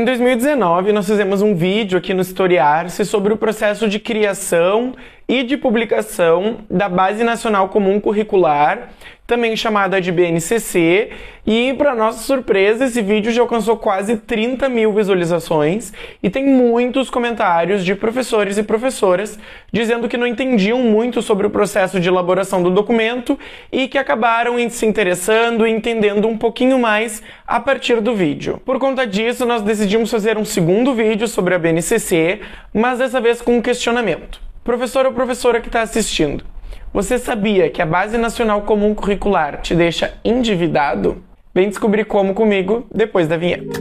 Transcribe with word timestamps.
Em 0.00 0.04
2019, 0.06 0.92
nós 0.92 1.06
fizemos 1.06 1.42
um 1.42 1.54
vídeo 1.54 1.98
aqui 1.98 2.14
no 2.14 2.22
Historiar-se 2.22 3.04
sobre 3.04 3.34
o 3.34 3.36
processo 3.36 3.86
de 3.86 3.98
criação 3.98 4.94
e 5.30 5.44
de 5.44 5.56
publicação 5.56 6.56
da 6.68 6.88
Base 6.88 7.22
Nacional 7.22 7.68
Comum 7.68 8.00
Curricular, 8.00 8.88
também 9.28 9.54
chamada 9.54 10.00
de 10.00 10.10
BNCC, 10.10 11.10
e 11.46 11.72
para 11.74 11.94
nossa 11.94 12.18
surpresa, 12.24 12.86
esse 12.86 13.00
vídeo 13.00 13.30
já 13.30 13.40
alcançou 13.40 13.76
quase 13.76 14.16
30 14.16 14.68
mil 14.68 14.92
visualizações 14.92 15.92
e 16.20 16.28
tem 16.28 16.44
muitos 16.44 17.08
comentários 17.08 17.84
de 17.84 17.94
professores 17.94 18.58
e 18.58 18.64
professoras 18.64 19.38
dizendo 19.72 20.08
que 20.08 20.16
não 20.16 20.26
entendiam 20.26 20.80
muito 20.80 21.22
sobre 21.22 21.46
o 21.46 21.50
processo 21.50 22.00
de 22.00 22.08
elaboração 22.08 22.60
do 22.60 22.68
documento 22.68 23.38
e 23.70 23.86
que 23.86 23.98
acabaram 23.98 24.56
se 24.68 24.84
interessando 24.84 25.64
e 25.64 25.70
entendendo 25.70 26.26
um 26.26 26.36
pouquinho 26.36 26.76
mais 26.76 27.22
a 27.46 27.60
partir 27.60 28.00
do 28.00 28.16
vídeo. 28.16 28.60
Por 28.64 28.80
conta 28.80 29.06
disso, 29.06 29.46
nós 29.46 29.62
decidimos 29.62 30.10
fazer 30.10 30.36
um 30.36 30.44
segundo 30.44 30.92
vídeo 30.92 31.28
sobre 31.28 31.54
a 31.54 31.58
BNCC, 31.58 32.40
mas 32.74 32.98
dessa 32.98 33.20
vez 33.20 33.40
com 33.40 33.58
um 33.58 33.62
questionamento. 33.62 34.49
Professor 34.62 35.06
ou 35.06 35.12
professora 35.12 35.58
que 35.58 35.68
está 35.68 35.80
assistindo, 35.80 36.44
você 36.92 37.18
sabia 37.18 37.70
que 37.70 37.80
a 37.80 37.86
Base 37.86 38.18
Nacional 38.18 38.60
Comum 38.62 38.94
Curricular 38.94 39.62
te 39.62 39.74
deixa 39.74 40.12
endividado? 40.22 41.24
Vem 41.54 41.70
descobrir 41.70 42.04
como 42.04 42.34
comigo 42.34 42.86
depois 42.94 43.26
da 43.26 43.38
vinheta. 43.38 43.80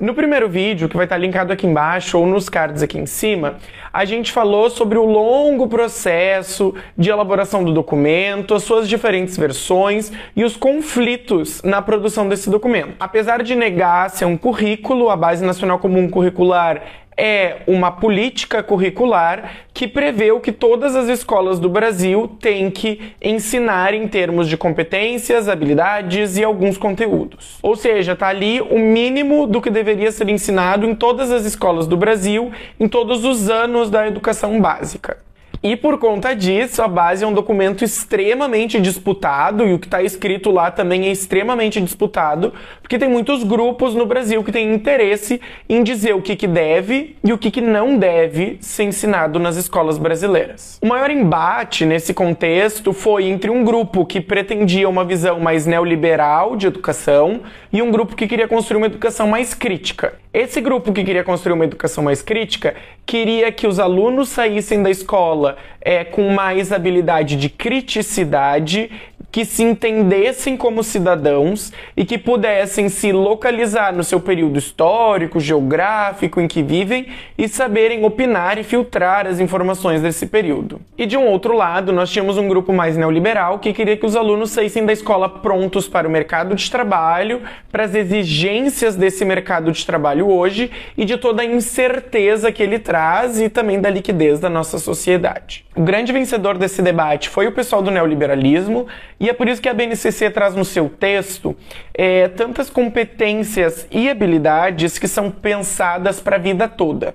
No 0.00 0.14
primeiro 0.14 0.48
vídeo, 0.48 0.88
que 0.88 0.96
vai 0.96 1.04
estar 1.04 1.18
linkado 1.18 1.52
aqui 1.52 1.66
embaixo 1.66 2.18
ou 2.18 2.26
nos 2.26 2.48
cards 2.48 2.82
aqui 2.82 2.98
em 2.98 3.04
cima, 3.04 3.56
a 3.92 4.06
gente 4.06 4.32
falou 4.32 4.70
sobre 4.70 4.96
o 4.96 5.04
longo 5.04 5.68
processo 5.68 6.74
de 6.96 7.10
elaboração 7.10 7.62
do 7.62 7.70
documento, 7.70 8.54
as 8.54 8.62
suas 8.62 8.88
diferentes 8.88 9.36
versões 9.36 10.10
e 10.34 10.42
os 10.42 10.56
conflitos 10.56 11.60
na 11.62 11.82
produção 11.82 12.26
desse 12.26 12.48
documento. 12.48 12.94
Apesar 12.98 13.42
de 13.42 13.54
negar 13.54 14.08
ser 14.08 14.24
um 14.24 14.38
currículo, 14.38 15.10
a 15.10 15.16
Base 15.16 15.44
Nacional 15.44 15.78
Comum 15.78 16.08
Curricular 16.08 16.80
é 17.20 17.58
uma 17.66 17.90
política 17.90 18.62
curricular 18.62 19.66
que 19.74 19.86
prevê 19.86 20.32
o 20.32 20.40
que 20.40 20.50
todas 20.50 20.96
as 20.96 21.06
escolas 21.06 21.58
do 21.58 21.68
Brasil 21.68 22.26
têm 22.40 22.70
que 22.70 23.12
ensinar 23.20 23.92
em 23.92 24.08
termos 24.08 24.48
de 24.48 24.56
competências, 24.56 25.46
habilidades 25.46 26.38
e 26.38 26.42
alguns 26.42 26.78
conteúdos. 26.78 27.58
Ou 27.62 27.76
seja, 27.76 28.12
está 28.12 28.28
ali 28.28 28.62
o 28.62 28.78
mínimo 28.78 29.46
do 29.46 29.60
que 29.60 29.68
deveria 29.68 30.10
ser 30.10 30.30
ensinado 30.30 30.86
em 30.86 30.94
todas 30.94 31.30
as 31.30 31.44
escolas 31.44 31.86
do 31.86 31.96
Brasil 31.96 32.50
em 32.78 32.88
todos 32.88 33.22
os 33.22 33.50
anos 33.50 33.90
da 33.90 34.08
educação 34.08 34.58
básica. 34.58 35.18
E 35.62 35.76
por 35.76 35.98
conta 35.98 36.34
disso, 36.34 36.80
a 36.80 36.88
base 36.88 37.22
é 37.22 37.26
um 37.26 37.34
documento 37.34 37.84
extremamente 37.84 38.80
disputado 38.80 39.68
e 39.68 39.74
o 39.74 39.78
que 39.78 39.86
está 39.86 40.02
escrito 40.02 40.50
lá 40.50 40.70
também 40.70 41.06
é 41.06 41.12
extremamente 41.12 41.78
disputado, 41.82 42.54
porque 42.90 42.98
tem 42.98 43.08
muitos 43.08 43.44
grupos 43.44 43.94
no 43.94 44.04
Brasil 44.04 44.42
que 44.42 44.50
têm 44.50 44.74
interesse 44.74 45.40
em 45.68 45.80
dizer 45.80 46.12
o 46.12 46.20
que, 46.20 46.34
que 46.34 46.48
deve 46.48 47.14
e 47.22 47.32
o 47.32 47.38
que, 47.38 47.48
que 47.48 47.60
não 47.60 47.96
deve 47.96 48.58
ser 48.60 48.82
ensinado 48.82 49.38
nas 49.38 49.54
escolas 49.54 49.96
brasileiras. 49.96 50.76
O 50.82 50.88
maior 50.88 51.08
embate 51.08 51.86
nesse 51.86 52.12
contexto 52.12 52.92
foi 52.92 53.26
entre 53.26 53.48
um 53.48 53.62
grupo 53.62 54.04
que 54.04 54.20
pretendia 54.20 54.88
uma 54.88 55.04
visão 55.04 55.38
mais 55.38 55.66
neoliberal 55.66 56.56
de 56.56 56.66
educação 56.66 57.42
e 57.72 57.80
um 57.80 57.92
grupo 57.92 58.16
que 58.16 58.26
queria 58.26 58.48
construir 58.48 58.78
uma 58.78 58.86
educação 58.86 59.28
mais 59.28 59.54
crítica. 59.54 60.14
Esse 60.34 60.60
grupo 60.60 60.92
que 60.92 61.04
queria 61.04 61.22
construir 61.22 61.52
uma 61.52 61.64
educação 61.64 62.02
mais 62.02 62.22
crítica 62.22 62.74
queria 63.06 63.52
que 63.52 63.68
os 63.68 63.78
alunos 63.78 64.30
saíssem 64.30 64.82
da 64.82 64.90
escola 64.90 65.56
é, 65.80 66.04
com 66.04 66.30
mais 66.30 66.72
habilidade 66.72 67.36
de 67.36 67.48
criticidade, 67.48 68.90
que 69.30 69.44
se 69.44 69.62
entendessem 69.62 70.56
como 70.56 70.82
cidadãos 70.82 71.72
e 71.96 72.04
que 72.04 72.18
pudessem 72.18 72.88
se 72.88 73.12
localizar 73.12 73.94
no 73.94 74.02
seu 74.02 74.20
período 74.20 74.58
histórico, 74.58 75.38
geográfico 75.38 76.40
em 76.40 76.48
que 76.48 76.62
vivem 76.62 77.06
e 77.38 77.48
saberem 77.48 78.04
opinar 78.04 78.58
e 78.58 78.64
filtrar 78.64 79.26
as 79.26 79.38
informações 79.38 80.02
desse 80.02 80.26
período. 80.26 80.80
E 80.98 81.06
de 81.06 81.16
um 81.16 81.26
outro 81.26 81.54
lado, 81.54 81.92
nós 81.92 82.10
tínhamos 82.10 82.38
um 82.38 82.48
grupo 82.48 82.72
mais 82.72 82.96
neoliberal 82.96 83.58
que 83.58 83.72
queria 83.72 83.96
que 83.96 84.06
os 84.06 84.16
alunos 84.16 84.50
saíssem 84.50 84.84
da 84.84 84.92
escola 84.92 85.28
prontos 85.28 85.88
para 85.88 86.08
o 86.08 86.10
mercado 86.10 86.54
de 86.54 86.70
trabalho, 86.70 87.42
para 87.70 87.84
as 87.84 87.94
exigências 87.94 88.96
desse 88.96 89.24
mercado 89.24 89.70
de 89.70 89.86
trabalho 89.86 90.28
hoje 90.28 90.70
e 90.96 91.04
de 91.04 91.16
toda 91.16 91.42
a 91.42 91.44
incerteza 91.44 92.50
que 92.50 92.62
ele 92.62 92.78
traz 92.78 93.40
e 93.40 93.48
também 93.48 93.80
da 93.80 93.90
liquidez 93.90 94.40
da 94.40 94.48
nossa 94.48 94.78
sociedade. 94.78 95.64
O 95.76 95.82
grande 95.82 96.12
vencedor 96.12 96.58
desse 96.58 96.82
debate 96.82 97.28
foi 97.28 97.46
o 97.46 97.52
pessoal 97.52 97.80
do 97.80 97.92
neoliberalismo, 97.92 98.88
e 99.20 99.30
é 99.30 99.32
por 99.32 99.48
isso 99.48 99.62
que 99.62 99.68
a 99.68 99.72
BNCC 99.74 100.28
traz 100.28 100.56
no 100.56 100.64
seu 100.64 100.88
texto 100.88 101.56
é, 101.94 102.26
tantas 102.26 102.68
competências 102.68 103.86
e 103.88 104.10
habilidades 104.10 104.98
que 104.98 105.06
são 105.06 105.30
pensadas 105.30 106.18
para 106.18 106.34
a 106.34 106.38
vida 106.40 106.66
toda. 106.66 107.14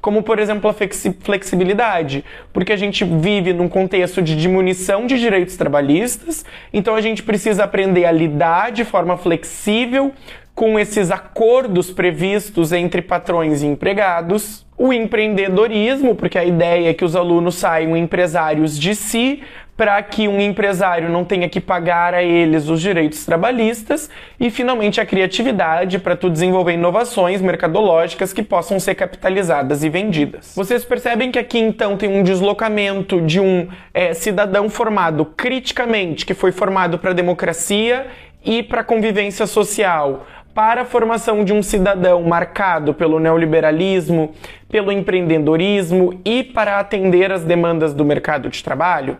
Como, 0.00 0.22
por 0.22 0.38
exemplo, 0.38 0.70
a 0.70 0.74
flexibilidade, 1.20 2.24
porque 2.52 2.72
a 2.72 2.76
gente 2.76 3.04
vive 3.04 3.52
num 3.52 3.68
contexto 3.68 4.22
de 4.22 4.36
diminuição 4.36 5.04
de 5.04 5.18
direitos 5.18 5.56
trabalhistas, 5.56 6.44
então 6.72 6.94
a 6.94 7.00
gente 7.00 7.24
precisa 7.24 7.64
aprender 7.64 8.04
a 8.04 8.12
lidar 8.12 8.70
de 8.70 8.84
forma 8.84 9.16
flexível 9.16 10.12
com 10.56 10.78
esses 10.78 11.10
acordos 11.10 11.90
previstos 11.90 12.72
entre 12.72 13.02
patrões 13.02 13.62
e 13.62 13.66
empregados, 13.66 14.66
o 14.78 14.90
empreendedorismo, 14.90 16.14
porque 16.14 16.38
a 16.38 16.44
ideia 16.44 16.88
é 16.88 16.94
que 16.94 17.04
os 17.04 17.14
alunos 17.14 17.56
saiam 17.56 17.94
empresários 17.94 18.78
de 18.78 18.94
si 18.94 19.42
para 19.76 20.02
que 20.02 20.26
um 20.26 20.40
empresário 20.40 21.10
não 21.10 21.22
tenha 21.22 21.46
que 21.50 21.60
pagar 21.60 22.14
a 22.14 22.22
eles 22.22 22.70
os 22.70 22.80
direitos 22.80 23.26
trabalhistas 23.26 24.08
e 24.40 24.50
finalmente 24.50 24.98
a 24.98 25.04
criatividade 25.04 25.98
para 25.98 26.16
tu 26.16 26.30
desenvolver 26.30 26.72
inovações 26.72 27.42
mercadológicas 27.42 28.32
que 28.32 28.42
possam 28.42 28.80
ser 28.80 28.94
capitalizadas 28.94 29.84
e 29.84 29.90
vendidas. 29.90 30.54
Vocês 30.56 30.82
percebem 30.86 31.30
que 31.30 31.38
aqui 31.38 31.58
então 31.58 31.98
tem 31.98 32.08
um 32.08 32.22
deslocamento 32.22 33.20
de 33.20 33.38
um 33.38 33.68
é, 33.92 34.14
cidadão 34.14 34.70
formado 34.70 35.26
criticamente, 35.36 36.24
que 36.24 36.32
foi 36.32 36.52
formado 36.52 36.98
para 36.98 37.10
a 37.10 37.14
democracia 37.14 38.06
e 38.46 38.62
para 38.62 38.80
a 38.80 38.84
convivência 38.84 39.44
social, 39.44 40.24
para 40.56 40.80
a 40.80 40.84
formação 40.86 41.44
de 41.44 41.52
um 41.52 41.62
cidadão 41.62 42.22
marcado 42.22 42.94
pelo 42.94 43.20
neoliberalismo, 43.20 44.32
pelo 44.70 44.90
empreendedorismo 44.90 46.18
e 46.24 46.42
para 46.42 46.80
atender 46.80 47.30
às 47.30 47.44
demandas 47.44 47.92
do 47.92 48.06
mercado 48.06 48.48
de 48.48 48.64
trabalho? 48.64 49.18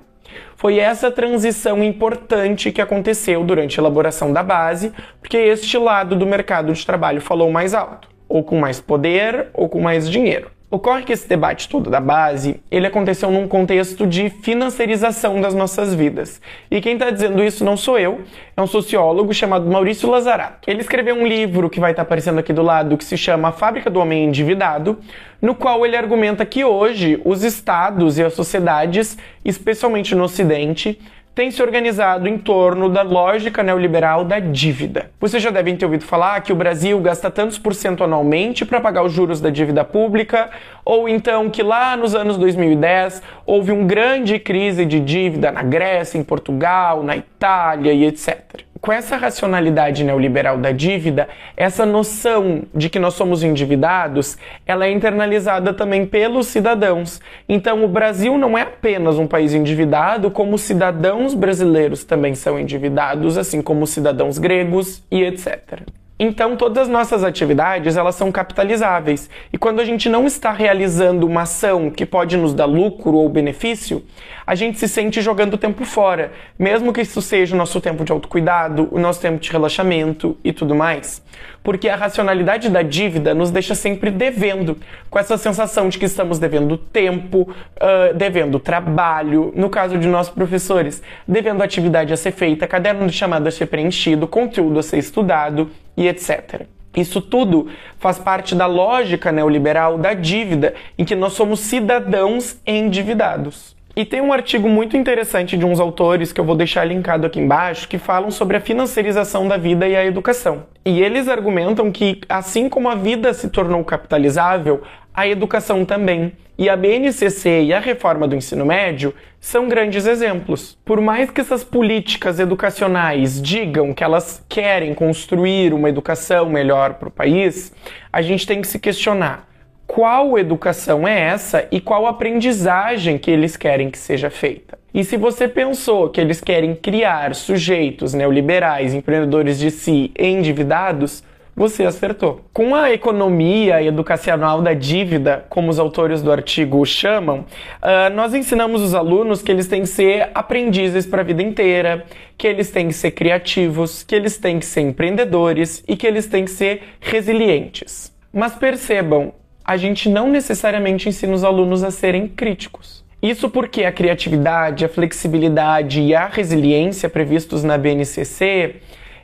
Foi 0.57 0.79
essa 0.79 1.11
transição 1.11 1.85
importante 1.85 2.73
que 2.73 2.81
aconteceu 2.81 3.45
durante 3.45 3.79
a 3.79 3.83
elaboração 3.83 4.33
da 4.33 4.43
base, 4.43 4.95
porque 5.21 5.37
este 5.37 5.77
lado 5.77 6.17
do 6.17 6.25
mercado 6.25 6.73
de 6.73 6.87
trabalho 6.87 7.21
falou 7.21 7.53
mais 7.53 7.75
alto, 7.75 8.09
ou 8.27 8.43
com 8.43 8.59
mais 8.59 8.81
poder, 8.81 9.49
ou 9.53 9.69
com 9.69 9.79
mais 9.79 10.09
dinheiro. 10.09 10.56
Ocorre 10.69 11.05
que 11.05 11.13
esse 11.13 11.29
debate 11.29 11.69
todo 11.69 11.89
da 11.89 12.01
base, 12.01 12.61
ele 12.69 12.89
aconteceu 12.89 13.31
num 13.31 13.47
contexto 13.47 14.05
de 14.05 14.29
financiarização 14.29 15.41
das 15.41 15.55
nossas 15.55 15.95
vidas. 15.95 16.41
E 16.69 16.81
quem 16.81 16.95
está 16.95 17.09
dizendo 17.11 17.45
isso 17.45 17.65
não 17.65 17.77
sou 17.77 17.97
eu, 17.97 18.23
é 18.57 18.61
um 18.61 18.67
sociólogo 18.67 19.33
chamado 19.33 19.71
Maurício 19.71 20.11
Lazarato. 20.11 20.69
Ele 20.69 20.81
escreveu 20.81 21.15
um 21.15 21.25
livro 21.25 21.71
que 21.71 21.79
vai 21.79 21.93
estar 21.93 22.03
tá 22.03 22.07
aparecendo 22.07 22.41
aqui 22.41 22.53
do 22.53 22.63
lado, 22.63 22.97
que 22.97 23.05
se 23.05 23.17
chama 23.17 23.51
A 23.51 23.53
Fábrica 23.53 23.89
do 23.89 24.01
Homem 24.01 24.25
Endividado, 24.25 24.99
no 25.41 25.55
qual 25.55 25.87
ele 25.87 25.97
argumenta 25.97 26.45
que 26.45 26.65
hoje 26.65 27.23
os 27.25 27.45
estados 27.45 28.19
e 28.19 28.25
as 28.25 28.33
sociedades, 28.33 29.17
especialmente 29.45 30.17
no 30.17 30.25
Ocidente, 30.25 30.99
tem 31.37 31.51
se 31.51 31.63
organizado 31.63 32.27
em 32.27 32.39
torno 32.39 32.89
da 32.89 33.03
lógica 33.03 33.63
neoliberal 33.63 34.25
da 34.25 34.41
dívida. 34.41 35.11
Vocês 35.21 35.43
já 35.43 35.51
devem 35.51 35.77
ter 35.77 35.85
ouvido 35.85 36.03
falar 36.03 36.41
que 36.41 36.51
o 36.51 36.57
Brasil 36.57 36.99
gasta 36.99 37.31
tantos 37.31 37.59
por 37.59 37.75
cento 37.75 38.03
anualmente 38.03 38.65
para 38.65 38.81
pagar 38.81 39.03
os 39.03 39.13
juros 39.13 39.39
da 39.39 39.51
dívida 39.51 39.85
pública, 39.85 40.49
ou 40.83 41.07
então 41.07 41.51
que 41.51 41.63
lá 41.63 41.95
nos 41.95 42.15
anos 42.15 42.39
2010 42.39 43.23
houve 43.45 43.71
uma 43.71 43.85
grande 43.85 44.39
crise 44.39 44.87
de 44.87 44.99
dívida 44.99 45.53
na 45.53 45.63
Grécia, 45.63 46.17
em 46.17 46.25
Portugal, 46.25 47.03
na 47.03 47.19
Itália 47.19 47.93
e 47.93 48.07
etc 48.07 48.66
com 48.81 48.93
essa 48.93 49.17
racionalidade 49.17 50.05
neoliberal 50.05 50.59
da 50.59 50.73
dívida, 50.73 51.29
essa 51.57 51.87
noção 51.87 52.63
de 52.75 52.89
que 52.89 52.99
nós 52.99 53.15
somos 53.15 53.43
endividados, 53.43 54.37
ela 54.67 54.87
é 54.87 54.93
internalizada 54.93 55.73
também 55.73 56.07
pelos 56.07 56.47
cidadãos. 56.49 57.21
Então, 57.49 57.85
o 57.85 57.89
Brasil 57.89 58.37
não 58.39 58.57
é 58.57 58.63
apenas 58.63 59.19
um 59.19 59.27
país 59.27 59.55
endividado, 59.55 60.31
como 60.31 60.59
cidadãos 60.59 61.35
brasileiros 61.35 62.05
também 62.05 62.35
são 62.35 62.59
endividados, 62.59 63.39
assim 63.39 63.63
como 63.63 63.87
cidadãos 63.87 64.39
gregos 64.39 65.03
e 65.11 65.23
etc. 65.23 65.83
Então, 66.19 66.57
todas 66.57 66.85
as 66.85 66.89
nossas 66.89 67.23
atividades, 67.23 67.95
elas 67.95 68.15
são 68.15 68.33
capitalizáveis. 68.33 69.29
E 69.53 69.59
quando 69.59 69.81
a 69.81 69.85
gente 69.85 70.09
não 70.09 70.27
está 70.27 70.51
realizando 70.51 71.27
uma 71.27 71.43
ação 71.43 71.91
que 71.91 72.07
pode 72.07 72.39
nos 72.39 72.55
dar 72.55 72.65
lucro 72.65 73.17
ou 73.17 73.29
benefício, 73.29 74.03
a 74.47 74.55
gente 74.55 74.79
se 74.79 74.89
sente 74.89 75.21
jogando 75.21 75.55
o 75.55 75.59
tempo 75.59 75.85
fora, 75.85 76.33
mesmo 76.59 76.91
que 76.91 77.03
isso 77.03 77.21
seja 77.21 77.55
o 77.55 77.59
nosso 77.59 77.83
tempo 77.83 78.03
de 78.03 78.13
autocuidado, 78.13 78.89
o 78.91 78.99
nosso 78.99 79.21
tempo 79.21 79.39
de 79.39 79.53
relaxamento 79.53 80.39
e 80.43 80.55
tudo 80.55 80.75
mais. 80.75 81.23
Porque 81.67 81.89
a 81.89 81.97
racionalidade 81.97 82.69
da 82.69 82.81
dívida 82.81 83.35
nos 83.35 83.51
deixa 83.51 83.75
sempre 83.75 84.09
devendo, 84.09 84.79
com 85.11 85.19
essa 85.19 85.37
sensação 85.37 85.89
de 85.89 85.99
que 85.99 86.05
estamos 86.05 86.39
devendo 86.39 86.79
tempo, 86.79 87.41
uh, 87.41 88.15
devendo 88.15 88.61
trabalho, 88.61 89.53
no 89.57 89.69
caso 89.69 89.99
de 89.99 90.07
nossos 90.07 90.33
professores, 90.33 91.03
devendo 91.27 91.65
atividade 91.65 92.13
a 92.13 92.17
ser 92.17 92.31
feita, 92.31 92.69
caderno 92.69 93.09
de 93.09 93.13
chamada 93.13 93.49
a 93.49 93.51
ser 93.51 93.67
preenchido, 93.67 94.29
conteúdo 94.29 94.79
a 94.79 94.83
ser 94.85 94.99
estudado 94.99 95.69
e 95.97 96.07
etc. 96.07 96.67
Isso 96.97 97.21
tudo 97.21 97.67
faz 97.99 98.17
parte 98.17 98.55
da 98.55 98.67
lógica 98.67 99.33
neoliberal 99.33 99.99
da 99.99 100.15
dívida, 100.15 100.73
em 100.97 101.05
que 101.05 101.17
nós 101.17 101.33
somos 101.33 101.59
cidadãos 101.59 102.61
endividados. 102.65 103.76
E 103.99 104.05
tem 104.05 104.21
um 104.21 104.31
artigo 104.31 104.69
muito 104.69 104.95
interessante 104.95 105.57
de 105.57 105.65
uns 105.65 105.81
autores 105.81 106.31
que 106.31 106.39
eu 106.39 106.45
vou 106.45 106.55
deixar 106.55 106.85
linkado 106.85 107.27
aqui 107.27 107.41
embaixo 107.41 107.89
que 107.89 107.97
falam 107.97 108.31
sobre 108.31 108.59
a 108.59 108.61
financiarização 108.61 109.49
da 109.49 109.57
vida 109.57 109.89
e 109.89 109.97
a 109.97 110.05
educação. 110.05 110.67
E 110.85 111.01
eles 111.01 111.29
argumentam 111.29 111.91
que, 111.91 112.21
assim 112.29 112.69
como 112.69 112.91
a 112.91 112.95
vida 112.95 113.33
se 113.33 113.49
tornou 113.49 113.83
capitalizável, 113.83 114.83
a 115.15 115.27
educação 115.27 115.83
também. 115.87 116.35
E 116.59 116.69
a 116.69 116.77
BNCC 116.77 117.63
e 117.63 117.73
a 117.73 117.81
reforma 117.81 118.29
do 118.29 118.37
ensino 118.37 118.67
médio 118.67 119.15
são 119.41 119.67
grandes 119.67 120.05
exemplos. 120.05 120.79
Por 120.85 121.01
mais 121.01 121.31
que 121.31 121.41
essas 121.41 121.65
políticas 121.65 122.39
educacionais 122.39 123.41
digam 123.41 123.95
que 123.95 124.05
elas 124.05 124.45
querem 124.47 124.93
construir 124.93 125.73
uma 125.73 125.89
educação 125.89 126.51
melhor 126.51 126.95
para 126.95 127.09
o 127.09 127.11
país, 127.11 127.73
a 128.13 128.21
gente 128.21 128.47
tem 128.47 128.61
que 128.61 128.69
se 128.69 128.79
questionar 128.79 129.49
qual 129.87 130.39
educação 130.39 131.07
é 131.07 131.19
essa 131.21 131.67
e 131.71 131.81
qual 131.81 132.07
aprendizagem 132.07 133.19
que 133.19 133.31
eles 133.31 133.57
querem 133.57 133.91
que 133.91 133.99
seja 133.99 134.29
feita. 134.29 134.79
E 134.93 135.05
se 135.05 135.17
você 135.17 135.47
pensou 135.47 136.09
que 136.09 136.21
eles 136.21 136.41
querem 136.41 136.75
criar 136.75 137.35
sujeitos 137.35 138.15
neoliberais, 138.15 138.95
empreendedores 138.95 139.59
de 139.59 139.71
si, 139.71 140.11
endividados, 140.19 141.23
você 141.55 141.85
acertou. 141.85 142.43
Com 142.53 142.75
a 142.75 142.93
economia 142.93 143.83
educacional 143.83 144.61
da 144.61 144.75
dívida, 144.75 145.47
como 145.49 145.71
os 145.71 145.79
autores 145.79 146.21
do 146.21 146.31
artigo 146.31 146.85
chamam, 146.85 147.41
uh, 147.83 148.15
nós 148.15 148.35
ensinamos 148.35 148.83
os 148.83 148.95
alunos 148.95 149.41
que 149.41 149.51
eles 149.51 149.67
têm 149.67 149.83
que 149.83 149.89
ser 149.89 150.31
aprendizes 150.35 151.07
para 151.07 151.23
a 151.23 151.25
vida 151.25 151.43
inteira, 151.43 152.05
que 152.37 152.47
eles 152.47 152.71
têm 152.71 152.89
que 152.89 152.95
ser 152.95 153.13
criativos, 153.13 154.03
que 154.03 154.15
eles 154.15 154.37
têm 154.37 154.59
que 154.59 154.67
ser 154.67 154.83
empreendedores 154.83 155.83
e 155.89 155.97
que 155.97 156.07
eles 156.07 156.27
têm 156.27 156.45
que 156.45 156.51
ser 156.51 156.83
resilientes. 157.01 158.15
Mas 158.31 158.55
percebam, 158.55 159.33
a 159.67 159.77
gente 159.77 160.09
não 160.09 160.29
necessariamente 160.29 161.09
ensina 161.09 161.35
os 161.35 161.43
alunos 161.43 161.83
a 161.83 161.91
serem 161.91 162.29
críticos. 162.29 163.05
Isso 163.21 163.51
porque 163.51 163.83
a 163.85 163.91
criatividade, 163.91 164.85
a 164.85 164.89
flexibilidade 164.89 166.01
e 166.01 166.15
a 166.15 166.27
resiliência 166.27 167.09
previstos 167.09 167.65
na 167.65 167.77
BNCC, 167.77 168.77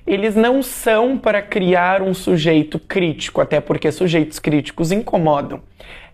eles 0.04 0.34
não 0.34 0.60
são 0.60 1.16
para 1.16 1.40
criar 1.40 2.02
um 2.02 2.12
sujeito 2.12 2.80
crítico, 2.80 3.40
até 3.40 3.60
porque 3.60 3.92
sujeitos 3.92 4.40
críticos 4.40 4.90
incomodam 4.90 5.60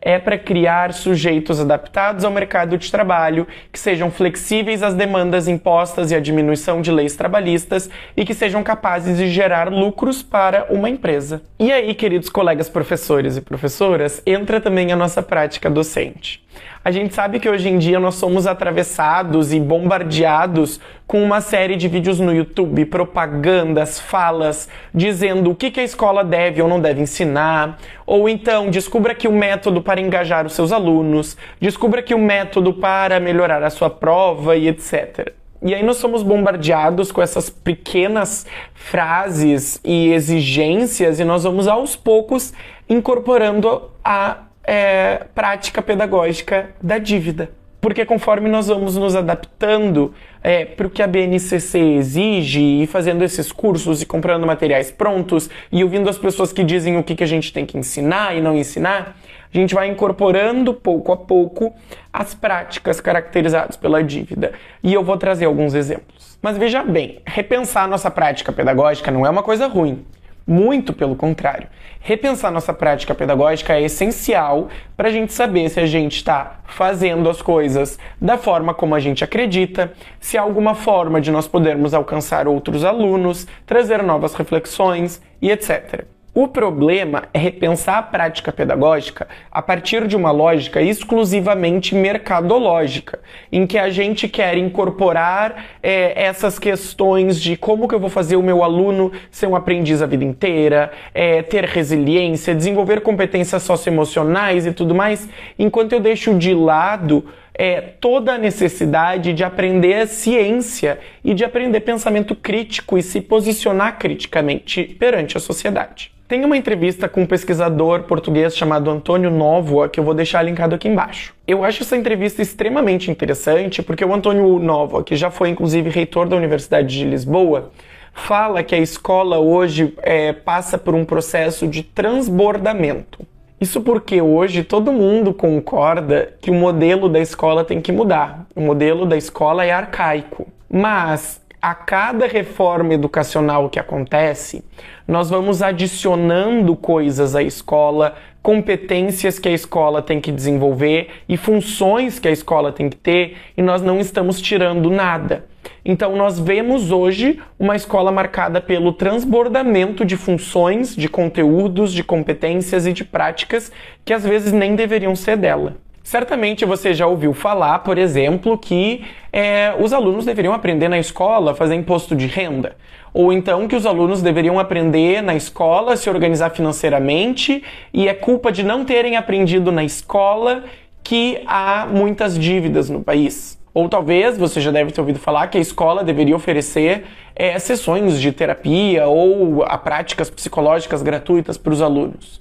é 0.01 0.19
para 0.19 0.39
criar 0.39 0.93
sujeitos 0.93 1.61
adaptados 1.61 2.25
ao 2.25 2.31
mercado 2.31 2.79
de 2.79 2.91
trabalho, 2.91 3.47
que 3.73 3.79
sejam 3.79 4.11
flexíveis 4.11 4.83
às 4.83 4.95
demandas 4.95 5.49
impostas 5.49 6.11
e 6.11 6.15
à 6.15 6.21
diminuição 6.21 6.81
de 6.81 6.91
leis 6.91 7.17
trabalhistas 7.17 7.91
e 8.17 8.25
que 8.25 8.35
sejam 8.35 8.63
capazes 8.63 9.17
de 9.17 9.29
gerar 9.29 9.73
lucros 9.73 10.23
para 10.23 10.67
uma 10.71 10.89
empresa. 10.89 11.43
E 11.59 11.73
aí, 11.73 11.95
queridos 11.95 12.29
colegas 12.29 12.69
professores 12.69 13.37
e 13.37 13.41
professoras, 13.41 14.23
entra 14.27 14.61
também 14.61 14.93
a 14.93 14.97
nossa 14.97 15.23
prática 15.23 15.69
docente. 15.69 16.47
A 16.85 16.91
gente 16.91 17.15
sabe 17.15 17.39
que 17.39 17.49
hoje 17.49 17.69
em 17.69 17.79
dia 17.79 18.01
nós 18.01 18.15
somos 18.15 18.47
atravessados 18.47 19.53
e 19.53 19.61
bombardeados 19.61 20.81
com 21.07 21.23
uma 21.23 21.41
série 21.41 21.77
de 21.77 21.89
vídeos 21.89 22.21
no 22.21 22.35
YouTube, 22.35 22.85
propagandas, 22.87 23.99
falas, 23.99 24.69
dizendo 24.95 25.51
o 25.51 25.55
que, 25.55 25.71
que 25.71 25.81
a 25.81 25.85
escola 25.85 26.25
deve 26.25 26.63
ou 26.63 26.69
não 26.69 26.81
deve 26.81 27.01
ensinar, 27.01 27.79
ou 28.09 28.27
então 28.27 28.71
descubra 28.71 29.15
que 29.15 29.29
o 29.29 29.33
método 29.33 29.83
para 29.83 30.01
engajar 30.01 30.47
os 30.47 30.55
seus 30.55 30.73
alunos, 30.73 31.37
descubra 31.61 32.03
que 32.03 32.15
o 32.15 32.19
método 32.19 32.73
para 32.73 33.21
melhorar 33.21 33.63
a 33.63 33.69
sua 33.69 33.91
prova 33.91 34.57
e 34.57 34.67
etc. 34.67 35.35
E 35.61 35.75
aí 35.75 35.83
nós 35.83 35.99
somos 35.99 36.23
bombardeados 36.23 37.13
com 37.13 37.21
essas 37.21 37.51
pequenas 37.51 38.47
frases 38.73 39.79
e 39.85 40.11
exigências 40.11 41.21
e 41.21 41.25
nós 41.25 41.45
vamos 41.45 41.69
aos 41.69 41.97
poucos 41.97 42.55
incorporando 42.89 43.91
a 44.03 44.45
é, 44.65 45.27
prática 45.35 45.83
pedagógica 45.83 46.71
da 46.83 46.97
dívida. 46.97 47.58
Porque 47.81 48.05
conforme 48.05 48.49
nós 48.49 48.67
vamos 48.67 48.97
nos 48.97 49.15
adaptando 49.15 50.13
é, 50.43 50.65
para 50.65 50.87
o 50.87 50.91
que 50.91 51.03
a 51.03 51.07
BNCC 51.07 51.79
exige 51.79 52.83
e 52.83 52.87
fazendo 52.87 53.23
esses 53.23 53.53
cursos 53.53 54.03
e 54.03 54.07
comprando 54.07 54.47
materiais 54.47 54.91
prontos 54.91 55.49
e 55.71 55.85
ouvindo 55.85 56.11
as 56.11 56.19
pessoas 56.19 56.53
que 56.53 56.65
dizem 56.65 56.99
o 56.99 57.05
que, 57.05 57.15
que 57.15 57.23
a 57.23 57.27
gente 57.27 57.53
tem 57.53 57.65
que 57.65 57.79
ensinar 57.79 58.37
e 58.37 58.41
não 58.41 58.57
ensinar, 58.57 59.17
a 59.53 59.57
gente 59.57 59.75
vai 59.75 59.89
incorporando 59.89 60.75
pouco 60.75 61.13
a 61.13 61.17
pouco 61.17 61.73
as 62.13 62.35
práticas 62.35 63.01
caracterizadas 63.01 63.77
pela 63.77 64.03
dívida. 64.03 64.53
E 64.83 64.93
eu 64.93 65.03
vou 65.03 65.17
trazer 65.17 65.45
alguns 65.45 65.75
exemplos. 65.75 66.37
Mas 66.43 66.59
veja 66.59 66.83
bem, 66.83 67.21
repensar 67.25 67.85
a 67.85 67.89
nossa 67.89 68.11
prática 68.11 68.53
pedagógica 68.53 69.11
não 69.11 69.25
é 69.25 69.31
uma 69.31 69.43
coisa 69.43 69.67
ruim. 69.67 70.05
Muito 70.51 70.95
pelo 70.95 71.15
contrário. 71.15 71.69
Repensar 72.01 72.51
nossa 72.51 72.73
prática 72.73 73.15
pedagógica 73.15 73.75
é 73.75 73.83
essencial 73.83 74.69
para 74.97 75.09
a 75.09 75.13
gente 75.13 75.31
saber 75.31 75.69
se 75.69 75.79
a 75.79 75.85
gente 75.85 76.17
está 76.17 76.61
fazendo 76.65 77.29
as 77.29 77.43
coisas 77.43 77.99
da 78.19 78.39
forma 78.39 78.73
como 78.73 78.95
a 78.95 78.99
gente 78.99 79.23
acredita, 79.23 79.93
se 80.19 80.39
há 80.39 80.41
alguma 80.41 80.75
forma 80.75 81.21
de 81.21 81.31
nós 81.31 81.47
podermos 81.47 81.93
alcançar 81.93 82.49
outros 82.49 82.83
alunos, 82.83 83.47
trazer 83.67 84.03
novas 84.03 84.33
reflexões 84.33 85.21
e 85.43 85.51
etc. 85.51 86.07
O 86.41 86.47
problema 86.47 87.25
é 87.35 87.39
repensar 87.41 87.99
a 87.99 88.03
prática 88.03 88.53
pedagógica 88.53 89.27
a 89.51 89.61
partir 89.61 90.07
de 90.07 90.15
uma 90.15 90.31
lógica 90.31 90.81
exclusivamente 90.81 91.97
mercadológica, 91.97 93.19
em 93.51 93.67
que 93.67 93.77
a 93.77 93.91
gente 93.91 94.29
quer 94.29 94.57
incorporar 94.57 95.65
é, 95.83 96.13
essas 96.27 96.57
questões 96.57 97.41
de 97.41 97.57
como 97.57 97.89
que 97.89 97.95
eu 97.97 97.99
vou 97.99 98.09
fazer 98.09 98.37
o 98.37 98.43
meu 98.43 98.63
aluno 98.63 99.11
ser 99.33 99.49
um 99.49 99.57
aprendiz 99.57 100.01
a 100.01 100.07
vida 100.07 100.23
inteira, 100.23 100.93
é, 101.13 101.43
ter 101.43 101.65
resiliência, 101.65 102.55
desenvolver 102.55 103.01
competências 103.01 103.65
socioemocionais 103.65 104.65
e 104.65 104.71
tudo 104.71 104.95
mais, 104.95 105.29
enquanto 105.59 105.93
eu 105.93 105.99
deixo 105.99 106.39
de 106.39 106.55
lado 106.55 107.25
é, 107.59 107.81
toda 107.81 108.35
a 108.35 108.39
necessidade 108.39 109.33
de 109.33 109.43
aprender 109.43 110.07
ciência 110.07 111.01
e 111.25 111.35
de 111.35 111.45
aprender 111.45 111.81
pensamento 111.81 112.37
crítico 112.37 112.97
e 112.97 113.03
se 113.03 113.21
posicionar 113.21 113.99
criticamente 113.99 114.85
perante 114.85 115.37
a 115.37 115.41
sociedade. 115.41 116.13
Tem 116.29 116.45
uma 116.45 116.57
entrevista 116.57 117.09
com 117.09 117.23
um 117.23 117.27
pesquisador 117.27 118.03
português 118.03 118.55
chamado 118.57 118.91
Antônio 118.91 119.31
Novoa, 119.31 119.89
que 119.89 119.99
eu 119.99 120.05
vou 120.05 120.15
deixar 120.15 120.43
linkado 120.43 120.75
aqui 120.75 120.87
embaixo. 120.87 121.35
Eu 121.47 121.65
acho 121.65 121.83
essa 121.83 121.97
entrevista 121.97 122.43
extremamente 122.43 123.11
interessante 123.11 123.83
porque 123.83 124.05
o 124.05 124.15
Antônio 124.15 124.59
Novoa, 124.59 125.03
que 125.03 125.17
já 125.17 125.31
foi 125.31 125.49
inclusive 125.49 125.89
reitor 125.91 126.29
da 126.29 126.37
Universidade 126.37 126.99
de 126.99 127.05
Lisboa, 127.05 127.73
fala 128.13 128.63
que 128.63 128.75
a 128.75 128.79
escola 128.79 129.39
hoje 129.39 129.95
é, 130.03 130.33
passa 130.35 130.77
por 130.77 130.95
um 130.95 131.05
processo 131.05 131.67
de 131.67 131.83
transbordamento. 131.83 133.27
Isso 133.61 133.81
porque 133.81 134.23
hoje 134.23 134.63
todo 134.63 134.93
mundo 134.93 135.35
concorda 135.35 136.33
que 136.41 136.51
o 136.51 136.55
modelo 136.55 137.09
da 137.09 137.19
escola 137.19 137.65
tem 137.65 137.81
que 137.81 137.91
mudar. 137.91 138.47
O 138.55 138.61
modelo 138.61 139.05
da 139.05 139.17
escola 139.17 139.65
é 139.65 139.73
arcaico. 139.73 140.47
Mas 140.71 141.41
a 141.61 141.75
cada 141.75 142.27
reforma 142.27 142.95
educacional 142.95 143.69
que 143.69 143.79
acontece, 143.79 144.65
nós 145.07 145.29
vamos 145.29 145.63
adicionando 145.63 146.77
coisas 146.77 147.35
à 147.35 147.43
escola, 147.43 148.15
competências 148.43 149.39
que 149.39 149.49
a 149.49 149.53
escola 149.53 150.01
tem 150.01 150.21
que 150.21 150.31
desenvolver 150.31 151.09
e 151.29 151.37
funções 151.37 152.19
que 152.19 152.29
a 152.29 152.31
escola 152.31 152.71
tem 152.71 152.89
que 152.89 152.97
ter, 152.97 153.37
e 153.57 153.63
nós 153.63 153.83
não 153.83 153.99
estamos 153.99 154.41
tirando 154.41 154.89
nada. 154.91 155.47
Então, 155.85 156.15
nós 156.17 156.39
vemos 156.39 156.91
hoje 156.91 157.41
uma 157.59 157.75
escola 157.75 158.13
marcada 158.13 158.61
pelo 158.61 158.93
transbordamento 158.93 160.05
de 160.05 160.17
funções, 160.17 160.95
de 160.95 161.09
conteúdos, 161.09 161.93
de 161.93 162.05
competências 162.05 162.87
e 162.87 162.93
de 162.93 163.05
práticas 163.05 163.73
que 164.05 164.13
às 164.13 164.25
vezes 164.25 164.53
nem 164.53 164.77
deveriam 164.77 165.17
ser 165.17 165.37
dela. 165.37 165.77
Certamente 166.09 166.65
você 166.65 166.95
já 166.95 167.07
ouviu 167.07 167.35
falar, 167.35 167.81
por 167.81 167.99
exemplo, 167.99 168.57
que 168.57 169.05
é, 169.31 169.75
os 169.79 169.93
alunos 169.93 170.25
deveriam 170.25 170.55
aprender 170.55 170.89
na 170.89 170.99
escola 170.99 171.51
a 171.51 171.55
fazer 171.55 171.75
imposto 171.75 172.17
de 172.17 172.27
renda. 172.27 172.77
Ou 173.13 173.31
então 173.31 173.69
que 173.69 173.77
os 173.77 173.85
alunos 173.85 174.23
deveriam 174.23 174.59
aprender 174.59 175.23
na 175.23 175.35
escola 175.35 175.93
a 175.93 175.97
se 175.99 176.09
organizar 176.09 176.49
financeiramente 176.49 177.63
e 177.93 178.09
é 178.09 178.15
culpa 178.15 178.51
de 178.51 178.63
não 178.63 178.87
terem 178.87 179.17
aprendido 179.17 179.71
na 179.71 179.85
escola 179.85 180.65
que 181.05 181.43
há 181.47 181.87
muitas 181.87 182.39
dívidas 182.39 182.89
no 182.89 183.03
país. 183.03 183.61
Ou 183.75 183.87
talvez 183.87 184.39
você 184.39 184.63
já 184.63 184.71
deve 184.71 184.91
ter 184.93 185.03
ouvido 185.03 185.19
falar 185.19 185.49
que 185.49 185.59
a 185.59 185.61
escola 185.61 186.03
deveria 186.03 186.35
oferecer 186.35 187.05
é, 187.37 187.59
sessões 187.59 188.19
de 188.19 188.33
terapia 188.33 189.07
ou 189.09 189.63
a 189.63 189.77
práticas 189.77 190.31
psicológicas 190.31 191.03
gratuitas 191.03 191.59
para 191.59 191.75
os 191.75 191.83
alunos. 191.83 192.41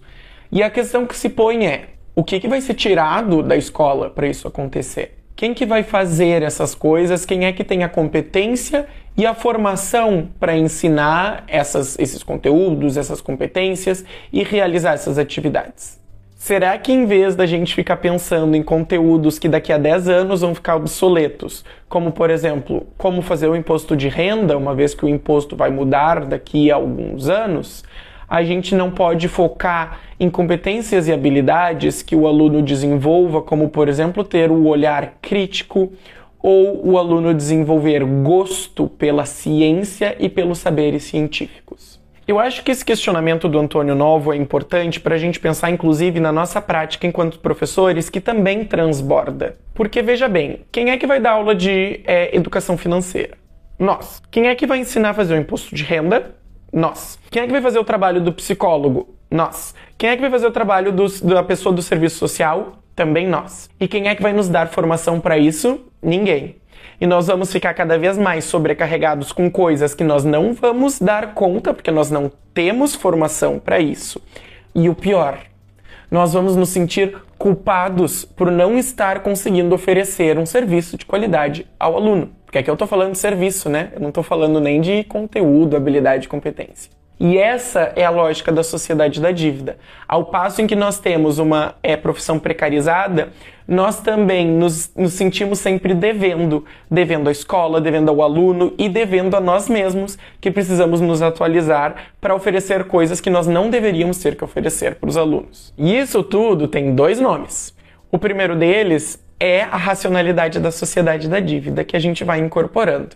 E 0.50 0.63
a 0.63 0.69
questão 0.69 1.05
que 1.05 1.17
se 1.17 1.27
põe 1.27 1.67
é: 1.67 1.96
o 2.17 2.24
que, 2.24 2.39
que 2.39 2.47
vai 2.47 2.59
ser 2.62 2.74
tirado 2.74 3.43
da 3.43 3.55
escola 3.55 4.09
para 4.09 4.27
isso 4.27 4.47
acontecer? 4.47 5.19
Quem 5.36 5.53
que 5.53 5.67
vai 5.67 5.83
fazer 5.83 6.41
essas 6.41 6.74
coisas? 6.74 7.27
Quem 7.27 7.45
é 7.45 7.53
que 7.53 7.63
tem 7.63 7.83
a 7.83 7.89
competência 7.89 8.88
e 9.15 9.24
a 9.24 9.36
formação 9.36 10.27
para 10.39 10.57
ensinar 10.57 11.43
essas, 11.47 11.95
esses 12.00 12.24
conteúdos, 12.24 12.97
essas 12.97 13.21
competências 13.21 14.03
e 14.33 14.43
realizar 14.43 14.93
essas 14.93 15.19
atividades? 15.19 16.01
Será 16.36 16.75
que 16.79 16.91
em 16.91 17.05
vez 17.05 17.36
da 17.36 17.45
gente 17.45 17.75
ficar 17.75 17.97
pensando 17.97 18.55
em 18.55 18.63
conteúdos 18.63 19.38
que 19.38 19.47
daqui 19.47 19.71
a 19.71 19.77
10 19.77 20.09
anos 20.09 20.41
vão 20.41 20.55
ficar 20.55 20.75
obsoletos, 20.75 21.63
como 21.88 22.12
por 22.12 22.31
exemplo, 22.31 22.88
como 22.97 23.21
fazer 23.21 23.47
o 23.47 23.55
imposto 23.55 23.95
de 23.95 24.09
renda, 24.09 24.57
uma 24.57 24.74
vez 24.74 24.95
que 24.95 25.05
o 25.05 25.09
imposto 25.09 25.55
vai 25.55 25.69
mudar 25.69 26.25
daqui 26.25 26.71
a 26.71 26.75
alguns 26.77 27.29
anos, 27.29 27.83
a 28.27 28.43
gente 28.43 28.75
não 28.75 28.91
pode 28.91 29.27
focar 29.27 30.01
em 30.19 30.29
competências 30.29 31.07
e 31.07 31.13
habilidades 31.13 32.01
que 32.01 32.15
o 32.15 32.27
aluno 32.27 32.62
desenvolva, 32.62 33.41
como 33.41 33.69
por 33.69 33.88
exemplo 33.88 34.24
ter 34.24 34.51
o 34.51 34.65
olhar 34.65 35.13
crítico 35.22 35.91
ou 36.39 36.86
o 36.86 36.98
aluno 36.98 37.34
desenvolver 37.34 38.03
gosto 38.03 38.88
pela 38.88 39.25
ciência 39.25 40.15
e 40.19 40.27
pelos 40.27 40.60
saberes 40.60 41.03
científicos. 41.03 41.98
Eu 42.27 42.39
acho 42.39 42.62
que 42.62 42.72
esse 42.72 42.84
questionamento 42.84 43.48
do 43.48 43.57
Antônio 43.57 43.96
Novo 43.96 44.34
é 44.34 44.36
importante 44.36 45.00
para 45.00 45.15
a 45.15 45.17
gente 45.17 45.39
pensar, 45.39 45.72
inclusive, 45.72 46.19
na 46.19 46.29
nossa 46.29 46.62
prática 46.62 47.07
enquanto 47.07 47.39
professores, 47.39 48.10
que 48.10 48.19
também 48.19 48.65
transborda. 48.65 49.55
Porque, 49.74 50.01
veja 50.01 50.27
bem, 50.27 50.65
quem 50.69 50.89
é 50.89 50.98
que 50.98 51.07
vai 51.07 51.22
dar 51.22 51.31
aula 51.31 51.55
de 51.55 52.01
é, 52.05 52.36
educação 52.36 52.77
financeira? 52.77 53.38
Nós. 53.79 54.22
Quem 54.29 54.48
é 54.48 54.55
que 54.55 54.67
vai 54.67 54.79
ensinar 54.79 55.12
a 55.12 55.13
fazer 55.13 55.36
o 55.36 55.39
imposto 55.39 55.74
de 55.74 55.84
renda? 55.86 56.36
Nós. 56.71 57.17
Quem 57.29 57.43
é 57.43 57.45
que 57.45 57.51
vai 57.51 57.62
fazer 57.62 57.79
o 57.79 57.83
trabalho 57.83 58.21
do 58.21 58.33
psicólogo? 58.33 59.15
Nós. 59.29 59.74
Quem 59.97 60.09
é 60.09 60.15
que 60.15 60.21
vai 60.21 60.29
fazer 60.29 60.47
o 60.47 60.51
trabalho 60.51 60.91
do, 60.91 61.07
da 61.24 61.43
pessoa 61.43 61.74
do 61.74 61.81
serviço 61.81 62.17
social? 62.17 62.77
Também 62.95 63.27
nós. 63.27 63.69
E 63.79 63.88
quem 63.88 64.07
é 64.07 64.15
que 64.15 64.21
vai 64.21 64.33
nos 64.33 64.50
dar 64.50 64.67
formação 64.67 65.19
para 65.19 65.38
isso? 65.38 65.81
Ninguém. 66.01 66.57
E 67.00 67.05
nós 67.05 67.27
vamos 67.27 67.51
ficar 67.51 67.74
cada 67.74 67.97
vez 67.97 68.17
mais 68.17 68.45
sobrecarregados 68.45 69.31
com 69.31 69.51
coisas 69.51 69.93
que 69.93 70.03
nós 70.03 70.24
não 70.24 70.53
vamos 70.53 71.00
dar 71.00 71.33
conta, 71.33 71.74
porque 71.74 71.91
nós 71.91 72.09
não 72.09 72.31
temos 72.53 72.95
formação 72.95 73.59
para 73.59 73.79
isso. 73.79 74.19
E 74.74 74.89
o 74.89 74.95
pior, 74.95 75.39
nós 76.09 76.33
vamos 76.33 76.55
nos 76.55 76.69
sentir 76.69 77.15
culpados 77.38 78.25
por 78.25 78.50
não 78.50 78.77
estar 78.77 79.19
conseguindo 79.19 79.75
oferecer 79.75 80.39
um 80.39 80.45
serviço 80.45 80.97
de 80.97 81.05
qualidade 81.05 81.67
ao 81.79 81.95
aluno. 81.95 82.31
Porque 82.47 82.59
aqui 82.59 82.69
eu 82.69 82.75
estou 82.75 82.87
falando 82.87 83.11
de 83.11 83.17
serviço, 83.17 83.67
né? 83.67 83.89
Eu 83.93 83.99
não 83.99 84.07
estou 84.07 84.23
falando 84.23 84.61
nem 84.61 84.79
de 84.79 85.03
conteúdo, 85.03 85.75
habilidade 85.75 86.27
e 86.27 86.29
competência. 86.29 86.89
E 87.19 87.37
essa 87.37 87.91
é 87.93 88.05
a 88.05 88.09
lógica 88.09 88.53
da 88.53 88.63
sociedade 88.63 89.19
da 89.19 89.31
dívida. 89.31 89.77
Ao 90.07 90.23
passo 90.23 90.61
em 90.61 90.67
que 90.67 90.75
nós 90.75 90.97
temos 90.97 91.39
uma 91.39 91.75
é, 91.83 91.97
profissão 91.97 92.39
precarizada, 92.39 93.33
nós 93.67 93.99
também 93.99 94.47
nos, 94.47 94.89
nos, 94.95 95.11
sentimos 95.11 95.59
sempre 95.59 95.93
devendo. 95.93 96.63
Devendo 96.89 97.27
à 97.27 97.33
escola, 97.33 97.81
devendo 97.81 98.09
ao 98.09 98.21
aluno 98.21 98.73
e 98.77 98.87
devendo 98.87 99.35
a 99.35 99.41
nós 99.41 99.67
mesmos, 99.67 100.17
que 100.39 100.49
precisamos 100.49 101.01
nos 101.01 101.21
atualizar 101.21 102.13
para 102.21 102.33
oferecer 102.33 102.85
coisas 102.85 103.19
que 103.19 103.29
nós 103.29 103.45
não 103.45 103.69
deveríamos 103.69 104.19
ter 104.19 104.37
que 104.37 104.43
oferecer 104.45 104.95
para 104.95 105.09
os 105.09 105.17
alunos. 105.17 105.73
E 105.77 105.97
isso 105.97 106.23
tudo 106.23 106.65
tem 106.65 106.95
dois 106.95 107.19
nomes. 107.19 107.75
O 108.09 108.17
primeiro 108.17 108.55
deles 108.55 109.21
é 109.39 109.62
a 109.62 109.77
racionalidade 109.77 110.60
da 110.60 110.72
sociedade 110.72 111.27
da 111.27 111.39
dívida 111.39 111.84
que 111.84 111.96
a 111.96 112.00
gente 112.00 112.24
vai 112.24 112.39
incorporando. 112.39 113.15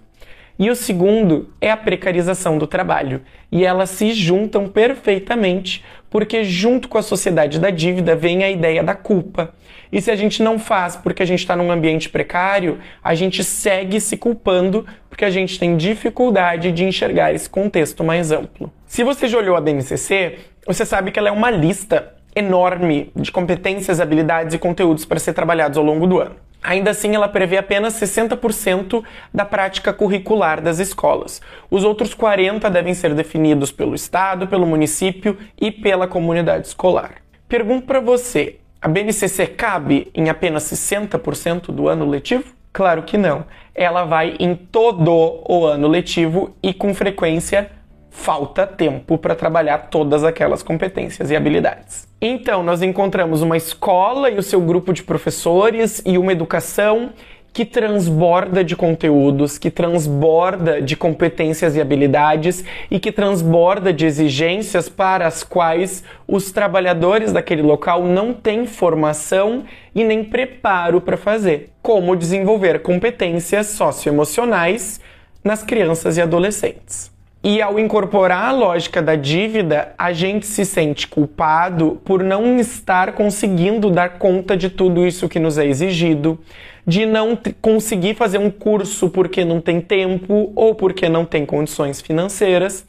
E 0.59 0.69
o 0.69 0.75
segundo 0.75 1.51
é 1.59 1.71
a 1.71 1.77
precarização 1.77 2.57
do 2.57 2.67
trabalho. 2.67 3.21
E 3.51 3.65
elas 3.65 3.89
se 3.89 4.13
juntam 4.13 4.67
perfeitamente, 4.67 5.83
porque 6.09 6.43
junto 6.43 6.87
com 6.87 6.97
a 6.97 7.01
sociedade 7.01 7.59
da 7.59 7.71
dívida 7.71 8.15
vem 8.15 8.43
a 8.43 8.51
ideia 8.51 8.83
da 8.83 8.93
culpa. 8.93 9.53
E 9.91 9.99
se 9.99 10.11
a 10.11 10.15
gente 10.15 10.43
não 10.43 10.59
faz 10.59 10.95
porque 10.95 11.23
a 11.23 11.25
gente 11.25 11.39
está 11.39 11.55
num 11.55 11.71
ambiente 11.71 12.09
precário, 12.09 12.79
a 13.03 13.15
gente 13.15 13.43
segue 13.43 13.99
se 13.99 14.15
culpando 14.15 14.85
porque 15.09 15.25
a 15.25 15.29
gente 15.29 15.59
tem 15.59 15.75
dificuldade 15.75 16.71
de 16.71 16.85
enxergar 16.85 17.33
esse 17.33 17.49
contexto 17.49 18.03
mais 18.03 18.31
amplo. 18.31 18.71
Se 18.85 19.03
você 19.03 19.27
já 19.27 19.37
olhou 19.37 19.55
a 19.55 19.61
BNCC, 19.61 20.37
você 20.65 20.85
sabe 20.85 21.11
que 21.11 21.19
ela 21.19 21.29
é 21.29 21.31
uma 21.31 21.49
lista 21.49 22.13
enorme 22.35 23.11
de 23.15 23.31
competências, 23.31 23.99
habilidades 23.99 24.53
e 24.53 24.59
conteúdos 24.59 25.05
para 25.05 25.19
ser 25.19 25.33
trabalhados 25.33 25.77
ao 25.77 25.83
longo 25.83 26.07
do 26.07 26.19
ano. 26.19 26.35
Ainda 26.63 26.91
assim, 26.91 27.15
ela 27.15 27.27
prevê 27.27 27.57
apenas 27.57 27.95
60% 27.95 29.03
da 29.33 29.43
prática 29.43 29.91
curricular 29.91 30.61
das 30.61 30.77
escolas. 30.77 31.41
Os 31.71 31.83
outros 31.83 32.13
40% 32.13 32.69
devem 32.69 32.93
ser 32.93 33.15
definidos 33.15 33.71
pelo 33.71 33.95
Estado, 33.95 34.47
pelo 34.47 34.67
município 34.67 35.37
e 35.59 35.71
pela 35.71 36.07
comunidade 36.07 36.67
escolar. 36.67 37.15
Pergunto 37.49 37.87
para 37.87 37.99
você: 37.99 38.57
a 38.79 38.87
BNCC 38.87 39.47
cabe 39.47 40.11
em 40.13 40.29
apenas 40.29 40.63
60% 40.63 41.71
do 41.71 41.87
ano 41.87 42.05
letivo? 42.07 42.53
Claro 42.71 43.03
que 43.03 43.17
não. 43.17 43.45
Ela 43.73 44.05
vai 44.05 44.35
em 44.39 44.55
todo 44.55 45.11
o 45.11 45.65
ano 45.65 45.87
letivo 45.87 46.55
e 46.61 46.73
com 46.73 46.93
frequência 46.93 47.71
falta 48.11 48.67
tempo 48.67 49.17
para 49.17 49.33
trabalhar 49.33 49.87
todas 49.89 50.23
aquelas 50.23 50.61
competências 50.61 51.31
e 51.31 51.35
habilidades. 51.35 52.07
Então, 52.21 52.61
nós 52.61 52.83
encontramos 52.83 53.41
uma 53.41 53.57
escola 53.57 54.29
e 54.29 54.37
o 54.37 54.43
seu 54.43 54.61
grupo 54.61 54.93
de 54.93 55.01
professores 55.01 56.03
e 56.05 56.17
uma 56.17 56.33
educação 56.33 57.13
que 57.53 57.65
transborda 57.65 58.63
de 58.63 58.75
conteúdos, 58.75 59.57
que 59.57 59.69
transborda 59.69 60.81
de 60.81 60.95
competências 60.95 61.75
e 61.75 61.81
habilidades 61.81 62.63
e 62.89 62.99
que 62.99 63.11
transborda 63.11 63.91
de 63.91 64.05
exigências 64.05 64.87
para 64.87 65.27
as 65.27 65.43
quais 65.43 66.03
os 66.27 66.51
trabalhadores 66.51 67.33
daquele 67.33 67.61
local 67.61 68.05
não 68.05 68.33
têm 68.33 68.65
formação 68.65 69.65
e 69.93 70.03
nem 70.03 70.23
preparo 70.23 71.01
para 71.01 71.17
fazer, 71.17 71.71
como 71.81 72.15
desenvolver 72.15 72.81
competências 72.81 73.67
socioemocionais 73.67 75.01
nas 75.43 75.61
crianças 75.63 76.17
e 76.17 76.21
adolescentes. 76.21 77.10
E 77.43 77.59
ao 77.59 77.79
incorporar 77.79 78.49
a 78.49 78.51
lógica 78.51 79.01
da 79.01 79.15
dívida, 79.15 79.95
a 79.97 80.13
gente 80.13 80.45
se 80.45 80.63
sente 80.63 81.07
culpado 81.07 81.99
por 82.05 82.23
não 82.23 82.59
estar 82.59 83.13
conseguindo 83.13 83.89
dar 83.89 84.19
conta 84.19 84.55
de 84.55 84.69
tudo 84.69 85.07
isso 85.07 85.27
que 85.27 85.39
nos 85.39 85.57
é 85.57 85.65
exigido, 85.65 86.37
de 86.85 87.03
não 87.03 87.35
conseguir 87.59 88.13
fazer 88.13 88.37
um 88.37 88.51
curso 88.51 89.09
porque 89.09 89.43
não 89.43 89.59
tem 89.59 89.81
tempo 89.81 90.51
ou 90.55 90.75
porque 90.75 91.09
não 91.09 91.25
tem 91.25 91.43
condições 91.43 91.99
financeiras. 91.99 92.85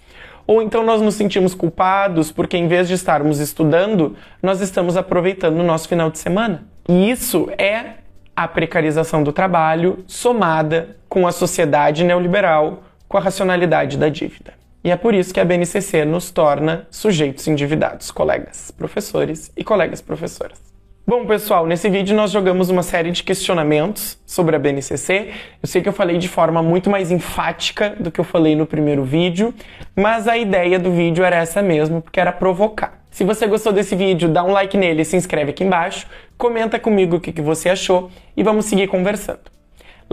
Ou 0.46 0.60
então 0.60 0.84
nós 0.84 1.00
nos 1.00 1.14
sentimos 1.14 1.54
culpados 1.54 2.30
porque, 2.30 2.58
em 2.58 2.68
vez 2.68 2.88
de 2.88 2.94
estarmos 2.94 3.38
estudando, 3.38 4.16
nós 4.42 4.60
estamos 4.60 4.98
aproveitando 4.98 5.60
o 5.60 5.62
nosso 5.62 5.88
final 5.88 6.10
de 6.10 6.18
semana. 6.18 6.66
E 6.86 7.10
isso 7.10 7.48
é 7.56 8.02
a 8.36 8.46
precarização 8.46 9.22
do 9.22 9.32
trabalho 9.32 10.04
somada 10.06 10.96
com 11.08 11.26
a 11.26 11.32
sociedade 11.32 12.04
neoliberal 12.04 12.82
com 13.12 13.18
a 13.18 13.20
racionalidade 13.20 13.98
da 13.98 14.08
dívida. 14.08 14.54
E 14.82 14.90
é 14.90 14.96
por 14.96 15.14
isso 15.14 15.34
que 15.34 15.38
a 15.38 15.44
BNCC 15.44 16.02
nos 16.06 16.30
torna 16.30 16.86
sujeitos 16.90 17.46
endividados, 17.46 18.10
colegas 18.10 18.70
professores 18.70 19.52
e 19.54 19.62
colegas 19.62 20.00
professoras. 20.00 20.58
Bom, 21.06 21.26
pessoal, 21.26 21.66
nesse 21.66 21.90
vídeo 21.90 22.16
nós 22.16 22.30
jogamos 22.30 22.70
uma 22.70 22.82
série 22.82 23.10
de 23.10 23.22
questionamentos 23.22 24.18
sobre 24.24 24.56
a 24.56 24.58
BNCC. 24.58 25.28
Eu 25.62 25.68
sei 25.68 25.82
que 25.82 25.88
eu 25.90 25.92
falei 25.92 26.16
de 26.16 26.26
forma 26.26 26.62
muito 26.62 26.88
mais 26.88 27.10
enfática 27.10 27.90
do 28.00 28.10
que 28.10 28.18
eu 28.18 28.24
falei 28.24 28.56
no 28.56 28.66
primeiro 28.66 29.04
vídeo, 29.04 29.52
mas 29.94 30.26
a 30.26 30.38
ideia 30.38 30.78
do 30.78 30.90
vídeo 30.90 31.22
era 31.22 31.36
essa 31.36 31.60
mesmo, 31.60 32.00
porque 32.00 32.18
era 32.18 32.32
provocar. 32.32 33.04
Se 33.10 33.24
você 33.24 33.46
gostou 33.46 33.74
desse 33.74 33.94
vídeo, 33.94 34.26
dá 34.26 34.42
um 34.42 34.52
like 34.52 34.74
nele, 34.78 35.04
se 35.04 35.16
inscreve 35.16 35.50
aqui 35.50 35.64
embaixo, 35.64 36.06
comenta 36.38 36.78
comigo 36.78 37.16
o 37.16 37.20
que 37.20 37.42
você 37.42 37.68
achou 37.68 38.10
e 38.34 38.42
vamos 38.42 38.64
seguir 38.64 38.86
conversando. 38.86 39.61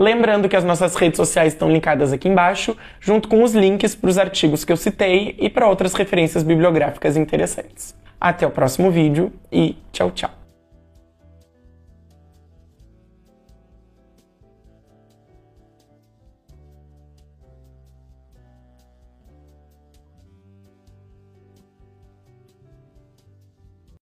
Lembrando 0.00 0.48
que 0.48 0.56
as 0.56 0.64
nossas 0.64 0.96
redes 0.96 1.18
sociais 1.18 1.52
estão 1.52 1.70
linkadas 1.70 2.10
aqui 2.10 2.26
embaixo, 2.26 2.74
junto 2.98 3.28
com 3.28 3.42
os 3.42 3.54
links 3.54 3.94
para 3.94 4.08
os 4.08 4.16
artigos 4.16 4.64
que 4.64 4.72
eu 4.72 4.76
citei 4.78 5.36
e 5.38 5.50
para 5.50 5.68
outras 5.68 5.92
referências 5.92 6.42
bibliográficas 6.42 7.18
interessantes. 7.18 7.94
Até 8.18 8.46
o 8.46 8.50
próximo 8.50 8.90
vídeo 8.90 9.30
e 9.52 9.76
tchau, 9.92 10.10
tchau! 10.10 10.39